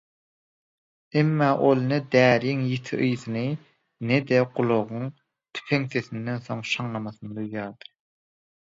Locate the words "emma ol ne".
1.19-1.99